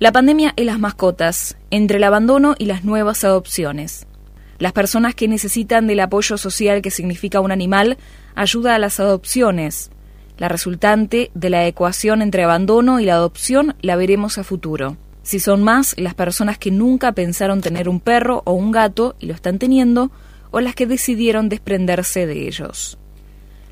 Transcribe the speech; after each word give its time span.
La 0.00 0.12
pandemia 0.12 0.54
y 0.54 0.62
las 0.62 0.78
mascotas, 0.78 1.56
entre 1.72 1.96
el 1.96 2.04
abandono 2.04 2.54
y 2.56 2.66
las 2.66 2.84
nuevas 2.84 3.24
adopciones. 3.24 4.06
Las 4.60 4.72
personas 4.72 5.16
que 5.16 5.26
necesitan 5.26 5.88
del 5.88 5.98
apoyo 5.98 6.38
social 6.38 6.82
que 6.82 6.92
significa 6.92 7.40
un 7.40 7.50
animal 7.50 7.98
ayuda 8.36 8.76
a 8.76 8.78
las 8.78 9.00
adopciones. 9.00 9.90
La 10.36 10.48
resultante 10.48 11.32
de 11.34 11.50
la 11.50 11.66
ecuación 11.66 12.22
entre 12.22 12.44
abandono 12.44 13.00
y 13.00 13.06
la 13.06 13.14
adopción 13.14 13.74
la 13.80 13.96
veremos 13.96 14.38
a 14.38 14.44
futuro. 14.44 14.96
Si 15.24 15.40
son 15.40 15.64
más 15.64 15.96
las 15.98 16.14
personas 16.14 16.58
que 16.58 16.70
nunca 16.70 17.10
pensaron 17.10 17.60
tener 17.60 17.88
un 17.88 17.98
perro 17.98 18.42
o 18.44 18.52
un 18.52 18.70
gato 18.70 19.16
y 19.18 19.26
lo 19.26 19.34
están 19.34 19.58
teniendo, 19.58 20.12
o 20.52 20.60
las 20.60 20.76
que 20.76 20.86
decidieron 20.86 21.48
desprenderse 21.48 22.24
de 22.24 22.46
ellos. 22.46 22.98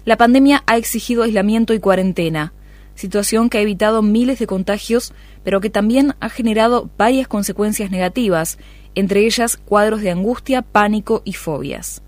La 0.04 0.16
pandemia 0.16 0.64
ha 0.66 0.77
exigido 0.77 1.22
aislamiento 1.22 1.72
y 1.72 1.79
cuarentena, 1.79 2.52
situación 2.96 3.48
que 3.48 3.58
ha 3.58 3.60
evitado 3.60 4.02
miles 4.02 4.40
de 4.40 4.48
contagios, 4.48 5.12
pero 5.45 5.60
que 5.60 5.70
también 5.70 6.16
ha 6.18 6.28
generado 6.28 6.91
varias 6.98 7.28
consecuencias 7.28 7.92
negativas, 7.92 8.59
entre 8.96 9.24
ellas 9.24 9.56
cuadros 9.56 10.00
de 10.00 10.10
angustia, 10.10 10.62
pánico 10.62 11.23
y 11.24 11.34
fobias. 11.34 12.02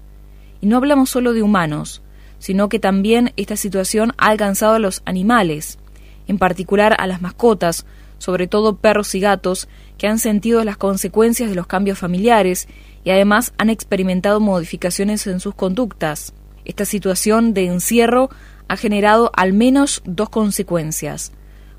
Y 0.61 0.67
no 0.67 0.79
hablamos 0.79 1.11
solo 1.11 1.35
de 1.35 1.45
humanos, 1.45 2.03
sino 2.41 2.69
que 2.69 2.81
también 2.81 3.33
esta 3.37 3.57
situación 3.57 4.13
ha 4.17 4.29
alcanzado 4.29 4.75
a 4.75 4.79
los 4.81 5.03
animales, 5.05 5.79
en 6.27 6.39
particular 6.39 6.97
a 6.99 7.07
las 7.07 7.23
mascotas, 7.23 7.87
sobre 8.19 8.49
todo 8.49 8.77
perros 8.77 9.15
y 9.15 9.21
gatos, 9.21 9.69
que 9.99 10.09
han 10.09 10.19
sentido 10.19 10.65
las 10.65 10.77
consecuencias 10.77 11.49
de 11.49 11.57
los 11.57 11.67
cambios 11.67 11.99
familiares 11.99 12.69
y 13.05 13.11
además 13.11 13.53
han 13.59 13.71
experimentado 13.71 14.41
modificaciones 14.41 15.27
en 15.27 15.41
sus 15.41 15.55
conductas. 15.55 16.33
Esta 16.65 16.85
situación 16.85 17.55
de 17.55 17.67
encierro 17.67 18.31
ha 18.69 18.77
generado 18.77 19.33
al 19.35 19.53
menos 19.53 20.03
dos 20.05 20.29
consecuencias. 20.29 21.33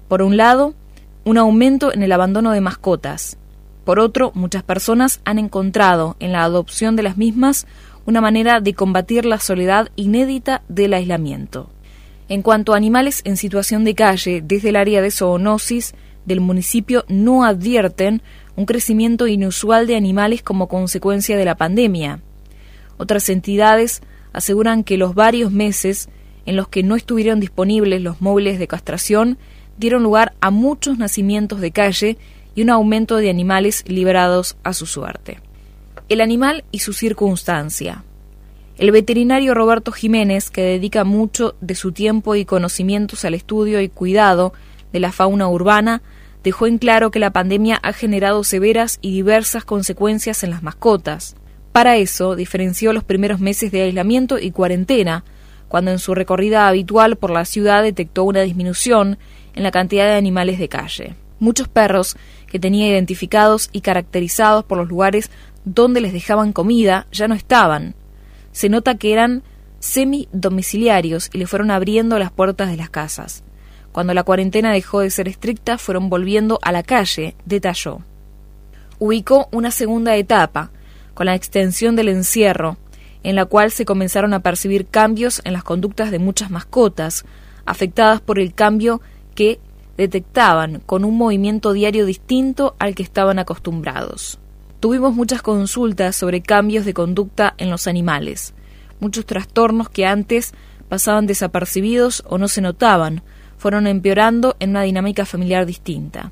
Por 0.08 0.22
un 0.22 0.38
lado, 0.38 0.74
un 1.24 1.38
aumento 1.38 1.94
en 1.94 2.04
el 2.04 2.12
abandono 2.12 2.52
de 2.52 2.62
mascotas. 2.62 3.38
Por 3.86 4.00
otro, 4.00 4.32
muchas 4.36 4.64
personas 4.64 5.22
han 5.26 5.40
encontrado 5.40 6.16
en 6.20 6.32
la 6.32 6.44
adopción 6.44 6.96
de 6.96 7.04
las 7.04 7.18
mismas 7.18 7.68
una 8.06 8.22
manera 8.22 8.60
de 8.60 8.74
combatir 8.74 9.26
la 9.26 9.40
soledad 9.40 9.90
inédita 9.96 10.64
del 10.68 10.94
aislamiento. 10.94 11.70
En 12.28 12.42
cuanto 12.42 12.74
a 12.74 12.78
animales 12.78 13.22
en 13.24 13.38
situación 13.38 13.84
de 13.84 13.96
calle, 13.96 14.42
desde 14.44 14.70
el 14.70 14.76
área 14.76 15.02
de 15.02 15.12
zoonosis 15.12 15.94
del 16.26 16.42
municipio 16.42 17.06
no 17.08 17.44
advierten 17.44 18.22
un 18.56 18.66
crecimiento 18.66 19.28
inusual 19.28 19.88
de 19.88 19.96
animales 19.96 20.44
como 20.44 20.68
consecuencia 20.68 21.38
de 21.38 21.46
la 21.46 21.56
pandemia. 21.56 22.20
Otras 22.98 23.30
entidades 23.30 24.02
aseguran 24.34 24.84
que 24.84 24.98
los 24.98 25.16
varios 25.16 25.52
meses 25.52 26.10
en 26.46 26.56
los 26.56 26.68
que 26.68 26.84
no 26.84 26.96
estuvieron 26.96 27.40
disponibles 27.40 28.02
los 28.02 28.22
móviles 28.22 28.60
de 28.60 28.68
castración 28.68 29.38
dieron 29.78 30.04
lugar 30.04 30.34
a 30.42 30.52
muchos 30.52 30.98
nacimientos 30.98 31.62
de 31.62 31.72
calle 31.72 32.18
y 32.56 32.62
un 32.62 32.70
aumento 32.70 33.18
de 33.18 33.30
animales 33.30 33.84
liberados 33.88 34.58
a 34.64 34.74
su 34.74 34.86
suerte. 34.86 35.40
El 36.10 36.22
animal 36.22 36.64
y 36.72 36.80
su 36.80 36.94
circunstancia. 36.94 38.04
El 38.78 38.92
veterinario 38.92 39.54
Roberto 39.54 39.92
Jiménez, 39.92 40.50
que 40.50 40.62
dedica 40.62 41.04
mucho 41.04 41.56
de 41.62 41.76
su 41.76 41.92
tiempo 41.92 42.36
y 42.36 42.46
conocimientos 42.46 43.26
al 43.26 43.34
estudio 43.34 43.82
y 43.82 43.90
cuidado 43.90 44.54
de 44.92 45.00
la 45.00 45.12
fauna 45.12 45.48
urbana, 45.50 46.02
dejó 46.44 46.66
en 46.68 46.78
claro 46.78 47.12
que 47.12 47.20
la 47.20 47.32
pandemia 47.32 47.80
ha 47.84 47.94
generado 47.94 48.44
severas 48.44 48.98
y 49.02 49.12
diversas 49.12 49.66
consecuencias 49.66 50.44
en 50.44 50.52
las 50.52 50.64
mascotas. 50.64 51.36
Para 51.72 51.98
eso, 51.98 52.36
diferenció 52.36 52.94
los 52.94 53.04
primeros 53.04 53.40
meses 53.40 53.72
de 53.72 53.84
aislamiento 53.84 54.40
y 54.40 54.52
cuarentena, 54.52 55.24
cuando 55.70 55.92
en 55.92 56.00
su 56.00 56.14
recorrida 56.14 56.68
habitual 56.68 57.16
por 57.16 57.32
la 57.32 57.46
ciudad 57.46 57.84
detectó 57.84 58.26
una 58.26 58.42
disminución 58.42 59.18
en 59.56 59.64
la 59.64 59.72
cantidad 59.72 60.06
de 60.06 60.16
animales 60.16 60.60
de 60.60 60.68
calle. 60.68 61.16
Muchos 61.40 61.70
perros 61.70 62.18
que 62.48 62.60
tenía 62.60 62.90
identificados 62.90 63.70
y 63.72 63.80
caracterizados 63.80 64.66
por 64.66 64.78
los 64.78 64.90
lugares 64.90 65.32
donde 65.64 66.02
les 66.02 66.12
dejaban 66.12 66.52
comida 66.52 67.08
ya 67.12 67.28
no 67.28 67.36
estaban. 67.36 67.96
Se 68.52 68.68
nota 68.68 68.98
que 68.98 69.14
eran 69.14 69.44
semi-domiciliarios 69.80 71.30
y 71.32 71.38
le 71.38 71.48
fueron 71.48 71.72
abriendo 71.72 72.20
las 72.20 72.32
puertas 72.32 72.70
de 72.70 72.78
las 72.78 72.90
casas. 72.90 73.44
Cuando 73.92 74.14
la 74.14 74.24
cuarentena 74.24 74.72
dejó 74.72 75.00
de 75.00 75.10
ser 75.10 75.28
estricta, 75.28 75.78
fueron 75.78 76.10
volviendo 76.10 76.60
a 76.62 76.72
la 76.72 76.84
calle, 76.84 77.36
detalló. 77.46 78.02
Ubicó 78.98 79.48
una 79.52 79.72
segunda 79.72 80.16
etapa, 80.16 80.72
con 81.14 81.28
la 81.28 81.36
extensión 81.36 81.96
del 81.96 82.10
encierro, 82.10 82.78
en 83.24 83.36
la 83.36 83.46
cual 83.46 83.72
se 83.72 83.86
comenzaron 83.86 84.34
a 84.34 84.42
percibir 84.42 84.88
cambios 84.88 85.42
en 85.44 85.54
las 85.54 85.64
conductas 85.64 86.12
de 86.12 86.20
muchas 86.20 86.52
mascotas, 86.52 87.26
afectadas 87.66 88.22
por 88.22 88.40
el 88.40 88.54
cambio 88.54 89.02
que 89.36 89.60
detectaban 89.98 90.82
con 90.86 91.04
un 91.04 91.18
movimiento 91.18 91.74
diario 91.74 92.06
distinto 92.06 92.76
al 92.80 92.96
que 92.96 93.04
estaban 93.04 93.40
acostumbrados. 93.40 94.40
Tuvimos 94.80 95.14
muchas 95.14 95.42
consultas 95.42 96.16
sobre 96.16 96.42
cambios 96.42 96.86
de 96.86 96.94
conducta 96.94 97.54
en 97.58 97.70
los 97.70 97.86
animales, 97.88 98.54
muchos 99.02 99.26
trastornos 99.26 99.90
que 99.90 100.06
antes 100.06 100.54
pasaban 100.88 101.28
desapercibidos 101.28 102.24
o 102.28 102.38
no 102.38 102.48
se 102.48 102.62
notaban, 102.62 103.24
fueron 103.58 103.88
empeorando 103.88 104.56
en 104.60 104.72
una 104.72 104.84
dinámica 104.84 105.26
familiar 105.26 105.66
distinta. 105.66 106.32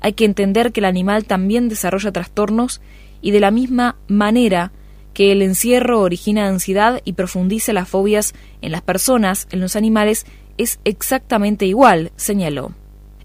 Hay 0.00 0.14
que 0.14 0.24
entender 0.24 0.72
que 0.72 0.80
el 0.80 0.86
animal 0.86 1.24
también 1.24 1.68
desarrolla 1.68 2.10
trastornos 2.10 2.80
y 3.20 3.30
de 3.30 3.40
la 3.40 3.50
misma 3.50 3.96
manera 4.08 4.72
que 5.14 5.32
el 5.32 5.40
encierro 5.40 6.00
origina 6.00 6.46
ansiedad 6.46 7.00
y 7.04 7.14
profundiza 7.14 7.72
las 7.72 7.88
fobias 7.88 8.34
en 8.60 8.72
las 8.72 8.82
personas, 8.82 9.48
en 9.50 9.60
los 9.60 9.76
animales, 9.76 10.26
es 10.58 10.80
exactamente 10.84 11.66
igual, 11.66 12.12
señaló. 12.16 12.72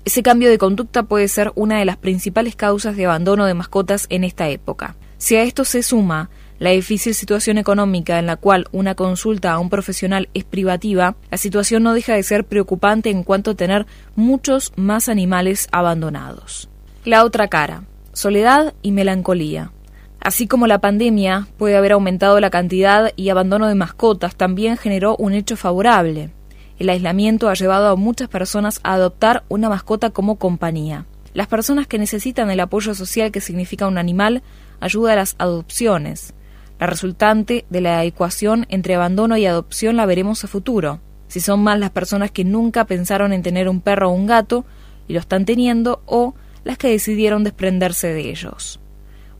Ese 0.05 0.23
cambio 0.23 0.49
de 0.49 0.57
conducta 0.57 1.03
puede 1.03 1.27
ser 1.27 1.51
una 1.55 1.79
de 1.79 1.85
las 1.85 1.97
principales 1.97 2.55
causas 2.55 2.95
de 2.95 3.05
abandono 3.05 3.45
de 3.45 3.53
mascotas 3.53 4.05
en 4.09 4.23
esta 4.23 4.47
época. 4.49 4.95
Si 5.17 5.35
a 5.35 5.43
esto 5.43 5.65
se 5.65 5.83
suma 5.83 6.29
la 6.59 6.71
difícil 6.71 7.13
situación 7.13 7.57
económica 7.57 8.19
en 8.19 8.25
la 8.25 8.35
cual 8.35 8.67
una 8.71 8.95
consulta 8.95 9.53
a 9.53 9.59
un 9.59 9.69
profesional 9.69 10.29
es 10.33 10.43
privativa, 10.43 11.15
la 11.31 11.37
situación 11.37 11.83
no 11.83 11.93
deja 11.93 12.13
de 12.13 12.23
ser 12.23 12.45
preocupante 12.45 13.09
en 13.09 13.23
cuanto 13.23 13.51
a 13.51 13.55
tener 13.55 13.85
muchos 14.15 14.73
más 14.75 15.09
animales 15.09 15.67
abandonados. 15.71 16.69
La 17.05 17.23
otra 17.23 17.47
cara, 17.47 17.83
soledad 18.13 18.73
y 18.81 18.91
melancolía. 18.91 19.71
Así 20.21 20.47
como 20.47 20.67
la 20.67 20.81
pandemia 20.81 21.47
puede 21.57 21.77
haber 21.77 21.93
aumentado 21.93 22.39
la 22.39 22.49
cantidad 22.49 23.11
y 23.15 23.29
abandono 23.29 23.67
de 23.67 23.75
mascotas, 23.75 24.35
también 24.35 24.77
generó 24.77 25.15
un 25.15 25.33
hecho 25.33 25.55
favorable. 25.55 26.29
El 26.77 26.89
aislamiento 26.89 27.49
ha 27.49 27.53
llevado 27.53 27.89
a 27.89 27.95
muchas 27.95 28.27
personas 28.27 28.79
a 28.83 28.93
adoptar 28.93 29.43
una 29.49 29.69
mascota 29.69 30.09
como 30.09 30.35
compañía. 30.35 31.05
Las 31.33 31.47
personas 31.47 31.87
que 31.87 31.99
necesitan 31.99 32.49
el 32.49 32.59
apoyo 32.59 32.93
social 32.95 33.31
que 33.31 33.41
significa 33.41 33.87
un 33.87 33.97
animal 33.97 34.43
ayuda 34.79 35.13
a 35.13 35.15
las 35.17 35.35
adopciones. 35.37 36.33
La 36.79 36.87
resultante 36.87 37.65
de 37.69 37.81
la 37.81 38.03
ecuación 38.05 38.65
entre 38.69 38.95
abandono 38.95 39.37
y 39.37 39.45
adopción 39.45 39.97
la 39.97 40.05
veremos 40.05 40.43
a 40.43 40.47
futuro. 40.47 40.99
Si 41.27 41.39
son 41.39 41.61
más 41.61 41.79
las 41.79 41.91
personas 41.91 42.31
que 42.31 42.43
nunca 42.43 42.85
pensaron 42.85 43.33
en 43.33 43.43
tener 43.43 43.69
un 43.69 43.81
perro 43.81 44.09
o 44.09 44.13
un 44.13 44.25
gato 44.25 44.65
y 45.07 45.13
lo 45.13 45.19
están 45.19 45.45
teniendo, 45.45 46.01
o 46.05 46.33
las 46.63 46.77
que 46.77 46.89
decidieron 46.89 47.43
desprenderse 47.43 48.13
de 48.13 48.29
ellos. 48.29 48.79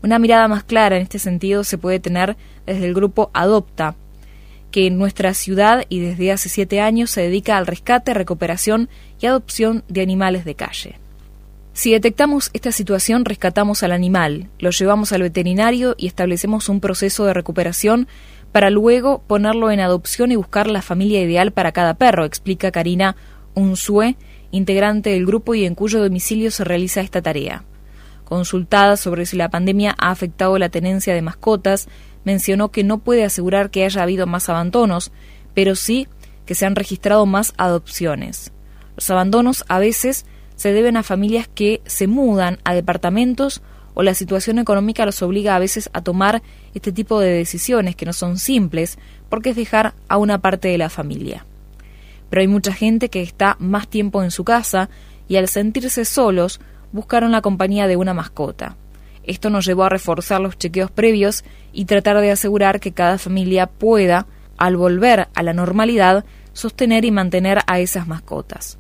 Una 0.02 0.20
mirada 0.20 0.48
más 0.48 0.64
clara 0.64 0.96
en 0.96 1.04
este 1.04 1.20
sentido 1.20 1.64
se 1.64 1.78
puede 1.78 2.00
tener 2.00 2.38
desde 2.66 2.86
el 2.86 2.94
grupo 2.94 3.30
Adopta, 3.34 3.96
que 4.72 4.88
en 4.88 4.98
nuestra 4.98 5.34
ciudad 5.34 5.86
y 5.90 6.00
desde 6.00 6.32
hace 6.32 6.48
siete 6.48 6.80
años 6.80 7.10
se 7.12 7.22
dedica 7.22 7.58
al 7.58 7.68
rescate, 7.68 8.14
recuperación 8.14 8.90
y 9.20 9.26
adopción 9.26 9.84
de 9.88 10.02
animales 10.02 10.46
de 10.46 10.56
calle. 10.56 10.96
Si 11.74 11.92
detectamos 11.92 12.50
esta 12.54 12.72
situación, 12.72 13.26
rescatamos 13.26 13.84
al 13.84 13.92
animal, 13.92 14.50
lo 14.60 14.70
llevamos 14.70 15.12
al 15.12 15.22
veterinario 15.22 15.96
y 15.98 16.08
establecemos 16.08 16.70
un 16.70 16.82
proceso 16.82 17.26
de 17.26 17.34
recuperación 17.34 18.08
para 18.52 18.70
luego 18.70 19.22
ponerlo 19.28 19.72
en 19.72 19.80
adopción 19.80 20.32
y 20.32 20.36
buscar 20.36 20.68
la 20.68 20.82
familia 20.82 21.22
ideal 21.22 21.52
para 21.52 21.72
cada 21.72 21.94
perro, 21.94 22.26
explica 22.26 22.72
Karina 22.72 23.16
Unsue, 23.54 24.16
integrante 24.52 25.12
del 25.12 25.26
grupo 25.26 25.56
y 25.56 25.66
en 25.66 25.76
cuyo 25.76 26.02
domicilio 26.02 26.52
se 26.52 26.64
realiza 26.64 27.02
esta 27.02 27.22
tarea. 27.22 27.64
Consultada 28.30 28.96
sobre 28.96 29.26
si 29.26 29.38
la 29.38 29.50
pandemia 29.50 29.96
ha 29.98 30.12
afectado 30.12 30.60
la 30.60 30.70
tenencia 30.70 31.16
de 31.16 31.24
mascotas, 31.24 31.88
mencionó 32.24 32.70
que 32.70 32.84
no 32.84 33.00
puede 33.00 33.26
asegurar 33.26 33.72
que 33.72 33.84
haya 33.84 34.04
habido 34.04 34.28
más 34.28 34.50
abandonos, 34.50 35.12
pero 35.56 35.76
sí 35.76 36.08
que 36.46 36.54
se 36.54 36.68
han 36.68 36.76
registrado 36.76 37.26
más 37.26 37.56
adopciones. 37.58 38.52
Los 38.96 39.10
abandonos 39.10 39.66
a 39.68 39.80
veces 39.80 40.28
se 40.56 40.72
deben 40.74 40.96
a 40.96 41.02
familias 41.02 41.48
que 41.48 41.82
se 41.88 42.06
mudan 42.06 42.60
a 42.66 42.76
departamentos 42.76 43.64
o 43.96 44.04
la 44.04 44.14
situación 44.14 44.60
económica 44.60 45.08
los 45.08 45.24
obliga 45.24 45.56
a 45.56 45.60
veces 45.60 45.90
a 45.94 46.02
tomar 46.02 46.44
este 46.76 46.92
tipo 46.92 47.20
de 47.20 47.32
decisiones 47.32 47.96
que 47.96 48.06
no 48.06 48.14
son 48.14 48.38
simples 48.38 49.00
porque 49.28 49.50
es 49.50 49.56
dejar 49.56 49.96
a 50.08 50.18
una 50.18 50.38
parte 50.38 50.68
de 50.68 50.78
la 50.78 50.90
familia. 50.90 51.48
Pero 52.30 52.42
hay 52.42 52.48
mucha 52.48 52.74
gente 52.74 53.10
que 53.10 53.24
está 53.24 53.58
más 53.58 53.88
tiempo 53.88 54.22
en 54.22 54.30
su 54.30 54.44
casa 54.44 54.92
y 55.28 55.38
al 55.38 55.48
sentirse 55.48 56.06
solos 56.06 56.60
buscaron 56.92 57.32
la 57.32 57.42
compañía 57.42 57.88
de 57.88 57.96
una 57.96 58.14
mascota. 58.14 58.76
Esto 59.24 59.50
nos 59.50 59.66
llevó 59.66 59.84
a 59.84 59.90
reforzar 59.90 60.42
los 60.42 60.58
chequeos 60.58 60.92
previos 60.92 61.44
y 61.72 61.86
tratar 61.86 62.20
de 62.20 62.32
asegurar 62.32 62.80
que 62.80 62.94
cada 62.94 63.18
familia 63.18 63.68
pueda, 63.68 64.26
al 64.58 64.76
volver 64.76 65.28
a 65.34 65.44
la 65.44 65.54
normalidad, 65.54 66.26
sostener 66.54 67.06
y 67.06 67.12
mantener 67.12 67.60
a 67.68 67.80
esas 67.80 68.08
mascotas. 68.08 68.78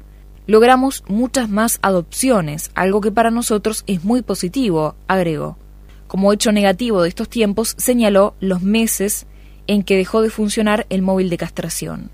logramos 0.47 1.03
muchas 1.07 1.47
más 1.47 1.77
adopciones, 1.83 2.71
algo 2.73 3.01
que 3.01 3.11
para 3.11 3.29
nosotros 3.29 3.83
es 3.85 4.03
muy 4.03 4.23
positivo, 4.23 4.95
agregó. 5.07 5.59
Como 6.07 6.33
hecho 6.33 6.51
negativo 6.51 7.03
de 7.03 7.09
estos 7.09 7.29
tiempos, 7.29 7.75
señaló 7.77 8.33
los 8.39 8.63
meses 8.63 9.27
en 9.67 9.83
que 9.83 9.95
dejó 9.95 10.23
de 10.23 10.31
funcionar 10.31 10.87
el 10.89 11.03
móvil 11.03 11.29
de 11.29 11.37
castración. 11.37 12.09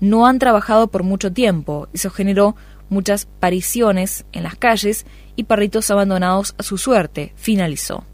No 0.00 0.26
han 0.26 0.38
trabajado 0.38 0.86
por 0.86 1.02
mucho 1.02 1.34
tiempo, 1.34 1.88
eso 1.92 2.08
generó 2.08 2.56
muchas 2.88 3.26
pariciones 3.26 4.24
en 4.32 4.42
las 4.42 4.56
calles 4.56 5.06
y 5.36 5.44
perritos 5.44 5.90
abandonados 5.90 6.54
a 6.58 6.62
su 6.62 6.78
suerte, 6.78 7.32
finalizó. 7.36 8.04